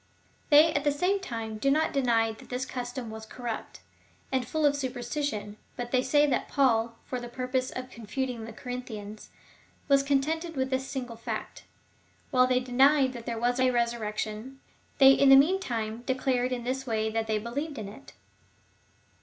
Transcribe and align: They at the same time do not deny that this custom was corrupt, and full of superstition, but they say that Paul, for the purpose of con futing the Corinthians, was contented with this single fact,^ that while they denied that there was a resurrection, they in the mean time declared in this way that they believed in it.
They 0.49 0.73
at 0.73 0.83
the 0.83 0.91
same 0.91 1.19
time 1.19 1.59
do 1.59 1.69
not 1.69 1.93
deny 1.93 2.31
that 2.31 2.49
this 2.49 2.65
custom 2.65 3.11
was 3.11 3.23
corrupt, 3.23 3.81
and 4.31 4.47
full 4.47 4.65
of 4.65 4.75
superstition, 4.75 5.57
but 5.77 5.91
they 5.91 6.01
say 6.01 6.25
that 6.25 6.47
Paul, 6.47 6.95
for 7.05 7.19
the 7.19 7.29
purpose 7.29 7.69
of 7.69 7.91
con 7.91 8.07
futing 8.07 8.47
the 8.47 8.51
Corinthians, 8.51 9.29
was 9.87 10.01
contented 10.01 10.55
with 10.55 10.71
this 10.71 10.87
single 10.87 11.17
fact,^ 11.17 11.55
that 11.59 11.65
while 12.31 12.47
they 12.47 12.59
denied 12.59 13.13
that 13.13 13.27
there 13.27 13.37
was 13.37 13.59
a 13.59 13.69
resurrection, 13.69 14.59
they 14.97 15.11
in 15.11 15.29
the 15.29 15.35
mean 15.35 15.59
time 15.59 16.01
declared 16.01 16.51
in 16.51 16.63
this 16.63 16.87
way 16.87 17.11
that 17.11 17.27
they 17.27 17.37
believed 17.37 17.77
in 17.77 17.87
it. 17.87 18.13